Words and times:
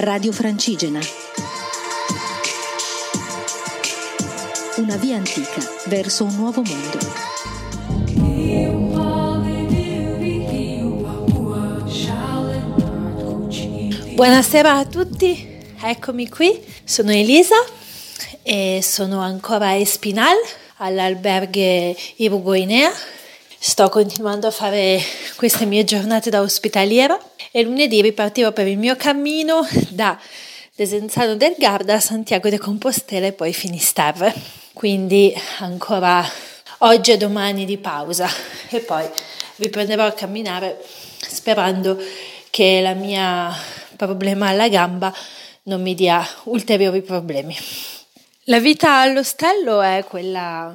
Radio 0.00 0.30
Francigena. 0.30 1.00
Una 4.76 4.94
via 4.94 5.16
antica 5.16 5.60
verso 5.86 6.22
un 6.22 6.36
nuovo 6.36 6.62
mondo. 6.62 6.98
Buonasera 14.14 14.76
a 14.76 14.84
tutti, 14.84 15.64
eccomi 15.82 16.28
qui, 16.28 16.62
sono 16.84 17.10
Elisa 17.10 17.56
e 18.42 18.78
sono 18.80 19.20
ancora 19.20 19.66
a 19.66 19.74
Espinal, 19.74 20.36
all'alberghe 20.76 21.96
Irugoinea. 22.16 22.92
Sto 23.58 23.88
continuando 23.88 24.46
a 24.46 24.52
fare 24.52 25.00
queste 25.34 25.66
mie 25.66 25.82
giornate 25.82 26.30
da 26.30 26.40
ospitaliera 26.40 27.18
e 27.50 27.62
lunedì 27.62 28.00
ripartirò 28.02 28.52
per 28.52 28.66
il 28.66 28.78
mio 28.78 28.96
cammino 28.96 29.66
da 29.90 30.18
Desenzano 30.74 31.34
del 31.34 31.54
Garda 31.58 31.94
a 31.94 32.00
Santiago 32.00 32.48
de 32.48 32.58
Compostela 32.58 33.26
e 33.26 33.32
poi 33.32 33.52
Finisterre. 33.52 34.32
Quindi 34.72 35.34
ancora 35.58 36.24
oggi 36.78 37.12
e 37.12 37.16
domani 37.16 37.64
di 37.64 37.78
pausa 37.78 38.28
e 38.68 38.80
poi 38.80 39.04
riprenderò 39.56 40.06
a 40.06 40.12
camminare 40.12 40.80
sperando 41.18 42.00
che 42.50 42.80
la 42.80 42.94
mia 42.94 43.52
problema 43.96 44.48
alla 44.48 44.68
gamba 44.68 45.12
non 45.64 45.82
mi 45.82 45.94
dia 45.94 46.26
ulteriori 46.44 47.02
problemi. 47.02 47.56
La 48.44 48.60
vita 48.60 49.00
all'ostello 49.00 49.80
è 49.80 50.04
quella 50.08 50.74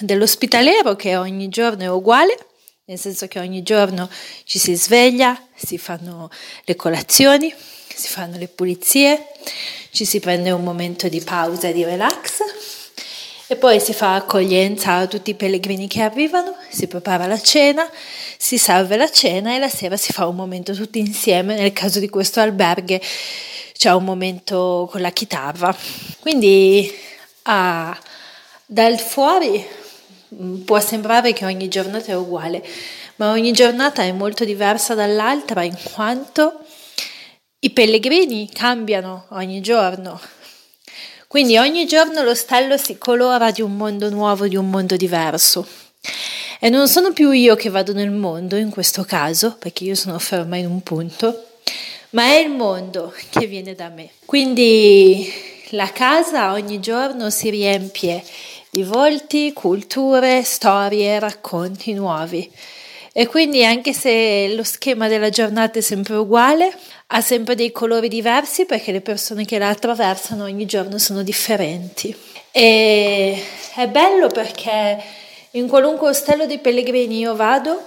dell'ospitaliero 0.00 0.96
che 0.96 1.16
ogni 1.16 1.48
giorno 1.48 1.82
è 1.82 1.90
uguale, 1.90 2.36
nel 2.88 3.00
senso 3.00 3.26
che 3.26 3.40
ogni 3.40 3.64
giorno 3.64 4.08
ci 4.44 4.60
si 4.60 4.76
sveglia, 4.76 5.36
si 5.56 5.76
fanno 5.76 6.30
le 6.64 6.76
colazioni, 6.76 7.52
si 7.92 8.06
fanno 8.06 8.38
le 8.38 8.46
pulizie, 8.46 9.26
ci 9.90 10.04
si 10.04 10.20
prende 10.20 10.52
un 10.52 10.62
momento 10.62 11.08
di 11.08 11.20
pausa 11.20 11.72
di 11.72 11.82
relax 11.82 12.38
e 13.48 13.56
poi 13.56 13.80
si 13.80 13.92
fa 13.92 14.14
accoglienza 14.14 14.94
a 14.94 15.06
tutti 15.08 15.30
i 15.30 15.34
pellegrini 15.34 15.88
che 15.88 16.02
arrivano, 16.02 16.54
si 16.68 16.86
prepara 16.86 17.26
la 17.26 17.40
cena, 17.40 17.90
si 18.36 18.56
serve 18.56 18.96
la 18.96 19.10
cena 19.10 19.56
e 19.56 19.58
la 19.58 19.68
sera 19.68 19.96
si 19.96 20.12
fa 20.12 20.28
un 20.28 20.36
momento 20.36 20.72
tutti 20.72 21.00
insieme, 21.00 21.56
nel 21.56 21.72
caso 21.72 21.98
di 21.98 22.08
questo 22.08 22.38
alberghe 22.38 23.02
c'è 23.72 23.92
un 23.92 24.04
momento 24.04 24.88
con 24.88 25.00
la 25.00 25.10
chitarra. 25.10 25.76
Quindi 26.20 26.88
ah, 27.42 27.98
dal 28.64 28.96
fuori 29.00 29.84
può 30.64 30.80
sembrare 30.80 31.32
che 31.32 31.44
ogni 31.44 31.68
giornata 31.68 32.12
è 32.12 32.16
uguale, 32.16 32.64
ma 33.16 33.30
ogni 33.30 33.52
giornata 33.52 34.02
è 34.02 34.12
molto 34.12 34.44
diversa 34.44 34.94
dall'altra 34.94 35.62
in 35.62 35.76
quanto 35.92 36.60
i 37.60 37.70
pellegrini 37.70 38.48
cambiano 38.52 39.26
ogni 39.30 39.60
giorno, 39.60 40.20
quindi 41.26 41.58
ogni 41.58 41.86
giorno 41.86 42.22
lo 42.22 42.34
stello 42.34 42.76
si 42.76 42.98
colora 42.98 43.50
di 43.50 43.60
un 43.60 43.76
mondo 43.76 44.08
nuovo, 44.10 44.46
di 44.46 44.56
un 44.56 44.70
mondo 44.70 44.96
diverso. 44.96 45.66
E 46.58 46.70
non 46.70 46.88
sono 46.88 47.12
più 47.12 47.30
io 47.30 47.56
che 47.56 47.68
vado 47.68 47.92
nel 47.92 48.10
mondo 48.10 48.56
in 48.56 48.70
questo 48.70 49.04
caso, 49.04 49.56
perché 49.58 49.84
io 49.84 49.94
sono 49.94 50.18
ferma 50.18 50.56
in 50.56 50.66
un 50.66 50.82
punto, 50.82 51.58
ma 52.10 52.24
è 52.24 52.36
il 52.36 52.50
mondo 52.50 53.12
che 53.30 53.46
viene 53.46 53.74
da 53.74 53.88
me. 53.88 54.10
Quindi 54.24 55.30
la 55.70 55.90
casa 55.92 56.52
ogni 56.52 56.80
giorno 56.80 57.28
si 57.28 57.50
riempie 57.50 58.22
di 58.76 58.82
volti, 58.82 59.54
culture, 59.54 60.42
storie, 60.42 61.18
racconti 61.18 61.94
nuovi. 61.94 62.50
E 63.10 63.26
quindi 63.26 63.64
anche 63.64 63.94
se 63.94 64.52
lo 64.54 64.64
schema 64.64 65.08
della 65.08 65.30
giornata 65.30 65.78
è 65.78 65.82
sempre 65.82 66.16
uguale, 66.16 66.70
ha 67.06 67.22
sempre 67.22 67.54
dei 67.54 67.72
colori 67.72 68.08
diversi 68.08 68.66
perché 68.66 68.92
le 68.92 69.00
persone 69.00 69.46
che 69.46 69.56
la 69.56 69.70
attraversano 69.70 70.44
ogni 70.44 70.66
giorno 70.66 70.98
sono 70.98 71.22
differenti. 71.22 72.14
E 72.50 73.42
è 73.76 73.88
bello 73.88 74.26
perché 74.26 75.02
in 75.52 75.68
qualunque 75.68 76.10
ostello 76.10 76.44
dei 76.44 76.58
pellegrini 76.58 77.20
io 77.20 77.34
vado 77.34 77.82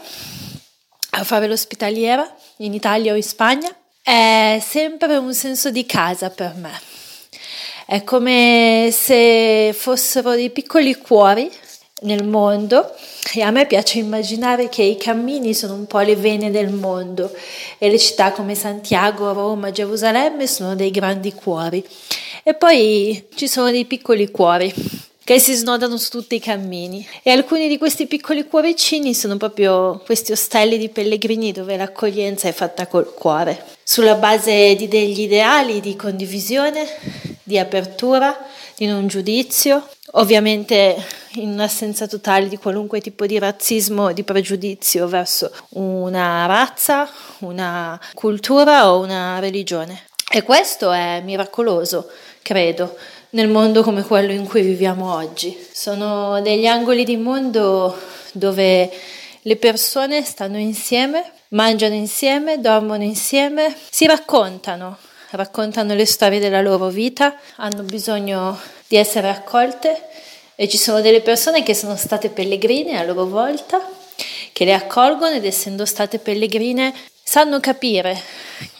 a 1.11 1.23
fare 1.23 1.45
l'ospitaliera, 1.45 2.27
in 2.57 2.73
Italia 2.73 3.13
o 3.13 3.15
in 3.15 3.21
Spagna, 3.21 3.69
è 4.01 4.59
sempre 4.59 5.17
un 5.17 5.35
senso 5.35 5.69
di 5.69 5.85
casa 5.85 6.31
per 6.31 6.55
me. 6.55 6.88
È 7.89 8.03
come 8.03 8.89
se 8.91 9.73
fossero 9.73 10.35
dei 10.35 10.51
piccoli 10.51 10.93
cuori 10.93 11.49
nel 12.01 12.23
mondo. 12.23 12.93
E 13.33 13.41
a 13.41 13.49
me 13.49 13.65
piace 13.65 13.97
immaginare 13.97 14.69
che 14.69 14.83
i 14.83 14.95
cammini 14.95 15.55
sono 15.55 15.73
un 15.73 15.87
po' 15.87 15.97
le 16.01 16.15
vene 16.15 16.51
del 16.51 16.69
mondo. 16.69 17.35
E 17.79 17.89
le 17.89 17.97
città 17.97 18.31
come 18.31 18.53
Santiago, 18.53 19.33
Roma, 19.33 19.71
Gerusalemme 19.71 20.45
sono 20.45 20.75
dei 20.75 20.91
grandi 20.91 21.33
cuori. 21.33 21.83
E 22.43 22.53
poi 22.53 23.25
ci 23.33 23.47
sono 23.47 23.71
dei 23.71 23.85
piccoli 23.85 24.29
cuori 24.29 24.71
che 25.23 25.39
si 25.39 25.55
snodano 25.55 25.97
su 25.97 26.11
tutti 26.11 26.35
i 26.35 26.39
cammini. 26.39 27.07
E 27.23 27.31
alcuni 27.31 27.67
di 27.67 27.79
questi 27.79 28.05
piccoli 28.05 28.47
cuoricini 28.47 29.15
sono 29.15 29.37
proprio 29.37 29.99
questi 30.05 30.31
ostelli 30.31 30.77
di 30.77 30.89
pellegrini 30.89 31.51
dove 31.51 31.75
l'accoglienza 31.75 32.47
è 32.47 32.51
fatta 32.51 32.85
col 32.85 33.15
cuore, 33.15 33.65
sulla 33.83 34.13
base 34.13 34.75
di 34.75 34.87
degli 34.87 35.21
ideali 35.21 35.79
di 35.81 35.95
condivisione, 35.95 36.87
di 37.49 37.57
apertura, 37.57 38.37
di 38.75 38.85
non 38.85 39.07
giudizio, 39.07 39.89
ovviamente 40.11 41.03
in 41.33 41.49
un'assenza 41.49 42.05
totale 42.05 42.47
di 42.47 42.57
qualunque 42.57 43.01
tipo 43.01 43.25
di 43.25 43.39
razzismo 43.39 44.03
o 44.03 44.11
di 44.11 44.21
pregiudizio 44.21 45.07
verso 45.07 45.51
una 45.69 46.45
razza, 46.45 47.09
una 47.39 47.99
cultura 48.13 48.91
o 48.91 48.99
una 48.99 49.39
religione. 49.39 50.03
E 50.31 50.43
questo 50.43 50.91
è 50.91 51.23
miracoloso, 51.25 52.11
credo, 52.43 52.95
nel 53.31 53.47
mondo 53.47 53.81
come 53.81 54.03
quello 54.03 54.31
in 54.31 54.45
cui 54.47 54.61
viviamo 54.61 55.11
oggi. 55.11 55.57
Sono 55.71 56.39
degli 56.41 56.67
angoli 56.67 57.03
di 57.03 57.17
mondo 57.17 57.97
dove 58.31 58.91
le 59.41 59.55
persone 59.55 60.21
stanno 60.21 60.59
insieme, 60.59 61.31
mangiano 61.49 61.95
insieme, 61.95 62.59
dormono 62.59 63.01
insieme, 63.01 63.75
si 63.89 64.05
raccontano, 64.05 64.99
raccontano 65.31 65.93
le 65.93 66.05
storie 66.05 66.39
della 66.39 66.61
loro 66.61 66.87
vita, 66.89 67.35
hanno 67.57 67.83
bisogno 67.83 68.59
di 68.87 68.95
essere 68.95 69.29
accolte 69.29 70.01
e 70.55 70.67
ci 70.67 70.77
sono 70.77 71.01
delle 71.01 71.21
persone 71.21 71.63
che 71.63 71.73
sono 71.73 71.95
state 71.95 72.29
pellegrine 72.29 72.97
a 72.97 73.03
loro 73.03 73.25
volta, 73.25 73.79
che 74.51 74.65
le 74.65 74.73
accolgono 74.73 75.35
ed 75.35 75.45
essendo 75.45 75.85
state 75.85 76.19
pellegrine 76.19 76.93
sanno 77.23 77.59
capire 77.59 78.19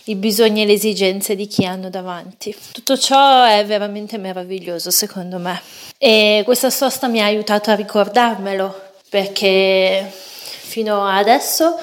i 0.06 0.16
bisogni 0.16 0.64
e 0.64 0.66
le 0.66 0.74
esigenze 0.74 1.36
di 1.36 1.48
chi 1.48 1.66
hanno 1.66 1.90
davanti. 1.90 2.56
Tutto 2.72 2.98
ciò 2.98 3.44
è 3.46 3.64
veramente 3.66 4.18
meraviglioso 4.18 4.90
secondo 4.90 5.38
me 5.38 5.62
e 5.98 6.42
questa 6.46 6.70
sosta 6.70 7.08
mi 7.08 7.22
ha 7.22 7.26
aiutato 7.26 7.70
a 7.70 7.76
ricordarmelo 7.76 8.88
perché 9.10 10.12
fino 10.12 11.06
adesso 11.06 11.78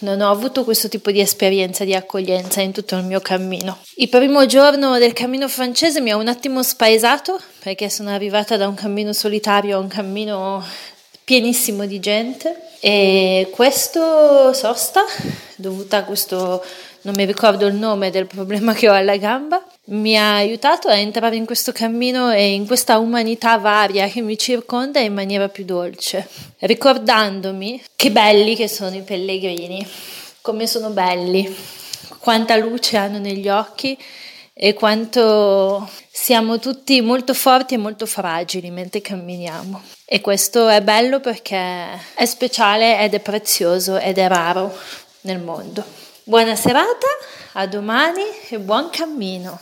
non 0.00 0.20
ho 0.20 0.30
avuto 0.30 0.64
questo 0.64 0.88
tipo 0.88 1.10
di 1.10 1.20
esperienza 1.20 1.84
di 1.84 1.94
accoglienza 1.94 2.60
in 2.60 2.72
tutto 2.72 2.96
il 2.96 3.04
mio 3.04 3.20
cammino. 3.20 3.78
Il 3.96 4.08
primo 4.08 4.46
giorno 4.46 4.98
del 4.98 5.12
cammino 5.12 5.48
francese 5.48 6.00
mi 6.00 6.10
ha 6.10 6.16
un 6.16 6.28
attimo 6.28 6.62
spaesato 6.62 7.40
perché 7.62 7.88
sono 7.88 8.10
arrivata 8.10 8.56
da 8.56 8.68
un 8.68 8.74
cammino 8.74 9.12
solitario 9.12 9.76
a 9.76 9.80
un 9.80 9.88
cammino 9.88 10.64
pienissimo 11.24 11.86
di 11.86 12.00
gente 12.00 12.54
e 12.80 13.48
questo 13.50 14.52
sosta 14.52 15.02
dovuta 15.56 15.98
a 15.98 16.04
questo 16.04 16.62
non 17.02 17.14
mi 17.16 17.24
ricordo 17.24 17.66
il 17.66 17.74
nome 17.74 18.10
del 18.10 18.26
problema 18.26 18.72
che 18.72 18.88
ho 18.88 18.92
alla 18.92 19.16
gamba, 19.16 19.62
mi 19.86 20.16
ha 20.16 20.36
aiutato 20.36 20.88
a 20.88 20.96
entrare 20.96 21.36
in 21.36 21.44
questo 21.44 21.72
cammino 21.72 22.30
e 22.30 22.52
in 22.52 22.66
questa 22.66 22.98
umanità 22.98 23.58
varia 23.58 24.08
che 24.08 24.22
mi 24.22 24.38
circonda 24.38 25.00
in 25.00 25.12
maniera 25.12 25.48
più 25.48 25.64
dolce, 25.64 26.26
ricordandomi 26.60 27.82
che 27.94 28.10
belli 28.10 28.56
che 28.56 28.68
sono 28.68 28.96
i 28.96 29.02
pellegrini, 29.02 29.86
come 30.40 30.66
sono 30.66 30.88
belli, 30.90 31.54
quanta 32.18 32.56
luce 32.56 32.96
hanno 32.96 33.18
negli 33.18 33.48
occhi 33.48 33.98
e 34.54 34.72
quanto 34.72 35.86
siamo 36.10 36.58
tutti 36.58 37.00
molto 37.02 37.34
forti 37.34 37.74
e 37.74 37.78
molto 37.78 38.06
fragili 38.06 38.70
mentre 38.70 39.02
camminiamo. 39.02 39.82
E 40.06 40.20
questo 40.20 40.68
è 40.68 40.80
bello 40.80 41.20
perché 41.20 42.00
è 42.14 42.24
speciale 42.24 43.00
ed 43.00 43.14
è 43.14 43.20
prezioso 43.20 43.98
ed 43.98 44.16
è 44.16 44.28
raro 44.28 44.74
nel 45.22 45.40
mondo. 45.40 45.84
Buona 46.22 46.54
serata, 46.56 47.06
a 47.52 47.66
domani 47.66 48.22
e 48.48 48.58
buon 48.58 48.88
cammino. 48.88 49.60